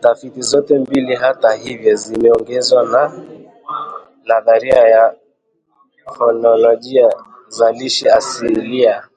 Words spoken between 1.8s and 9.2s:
zimeongozwa na nadharia ya Fonolojia Zalishi Asilia